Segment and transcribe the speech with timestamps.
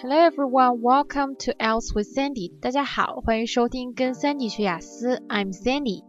[0.00, 2.52] Hello everyone, welcome to Else with Sandy。
[2.60, 5.22] 大家好，欢迎收听跟 Sandy 学雅思。
[5.28, 6.04] I'm Sandy。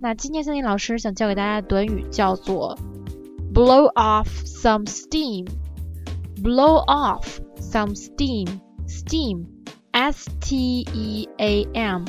[0.00, 2.78] 那今天 Sandy 老师想教给大家的短语叫做
[3.54, 9.46] blow off some steam。blow off some steam。steam
[9.92, 12.04] S T E A M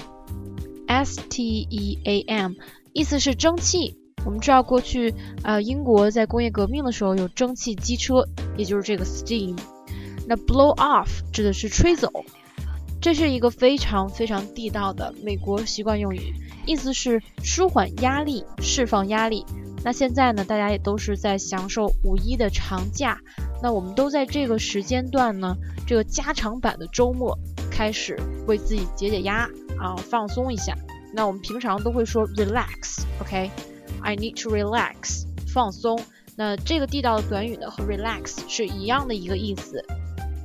[0.87, 2.53] S T E A M
[2.93, 3.97] 意思是蒸汽。
[4.25, 5.13] 我们知道过去
[5.43, 8.27] 呃英国在工业革命的时候有蒸汽机车，
[8.57, 9.57] 也就是这个 steam。
[10.32, 12.10] 那 blow off 指的是吹走，
[13.02, 16.32] 这是一个非常非常地道的美国习惯用语，
[16.64, 19.44] 意思是舒缓压力、释放压力。
[19.84, 23.20] 那现在呢，大家也都是在享受五一的长假，
[23.62, 25.54] 那我们都在这个时间段呢，
[25.86, 27.38] 这个加长版的周末
[27.70, 29.46] 开始为自己解解压
[29.78, 30.74] 啊，放松一下。
[31.12, 36.02] 那我们平常都会说 relax，OK？I need to relax，放松。
[36.34, 39.84] 那这个地道的短语呢，和 relax 是一样的一个意思。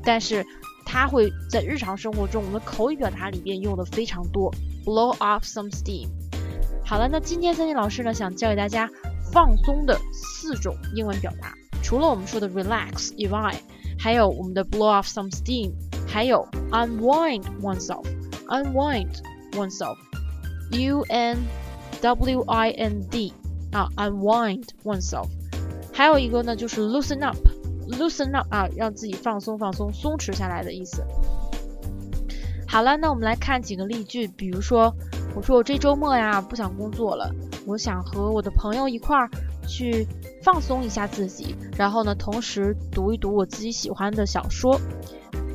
[0.08, 0.46] 但是
[0.86, 4.49] 它会在日常生活中，我们口语表达里边用的非常多。
[4.86, 6.08] Blow off some steam。
[6.86, 8.90] 好了，那今天三金老师呢，想教给大家
[9.34, 11.54] 放松的四种英文表达。
[11.84, 13.54] 除了我们说的 relax 以外，
[13.99, 15.74] 还有我们的 blow off some steam，
[16.08, 18.05] 还有 unwind oneself。
[18.48, 19.14] unwind
[19.52, 21.38] oneself，U N
[21.99, 23.34] W I N D
[23.74, 25.27] 啊，unwind oneself。
[25.92, 27.36] 还有一个呢，就是 loosen up。
[27.88, 31.04] Loosen up 啊，让自己放松放松，松弛下来的意思。
[32.68, 34.27] 好了，那我们来看几个例句。
[34.27, 34.93] 比如说，
[35.35, 37.34] 我说我这周末呀不想工作了，
[37.65, 39.30] 我想和我的朋友一块儿
[39.68, 40.05] 去
[40.43, 44.80] 放松一下自己，然后呢，同时读一读我自己喜欢的小说。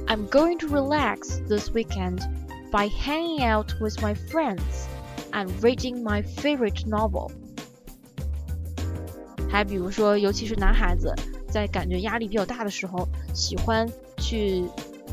[0.06, 2.20] I'm going to relax this weekend
[2.70, 4.86] by hanging out with my friends
[5.32, 7.30] and reading my favorite novel。
[9.50, 11.14] 还比如说，尤其是男孩子。
[11.52, 13.86] 在感觉压力比较大的时候，喜欢
[14.16, 14.64] 去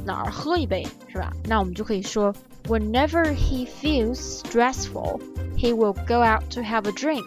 [0.06, 1.34] 哪儿喝一杯，是吧？
[1.44, 2.34] 那我们就可以说
[2.68, 5.20] ，Whenever he feels stressful,
[5.58, 7.26] he will go out to have a drink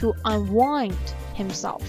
[0.00, 0.94] to unwind
[1.36, 1.82] himself。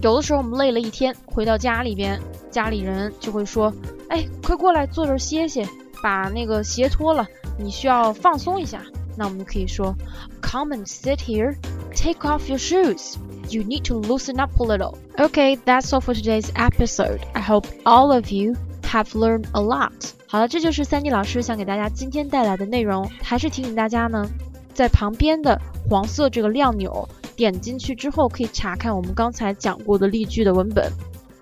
[0.00, 2.20] 有的时候我们累了一天，回到家里边，
[2.52, 3.74] 家里人就会说，
[4.08, 5.68] 哎，快过来坐这儿歇歇，
[6.04, 7.26] 把那个鞋脱了，
[7.58, 8.80] 你需要放松一下。
[9.16, 9.92] 那我们就可以说
[10.40, 11.56] ，Come and sit here,
[11.97, 13.17] take off your shoes.
[13.49, 14.97] You need to loosen up a little.
[15.17, 17.19] Okay, that's all for today's episode.
[17.33, 19.91] I hope all of you have learned a lot.
[20.27, 23.09] 好了，这就是三 D 老师想给大家今天带来的内容。
[23.21, 24.27] 还是提醒大家呢，
[24.73, 25.59] 在旁边的
[25.89, 30.91] 黄色这个亮钮点进去之后，可以查看我们刚才讲过的例句的文本。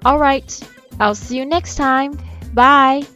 [0.03, 0.59] All right,
[0.97, 2.17] I'll see you next time.
[2.53, 3.14] Bye.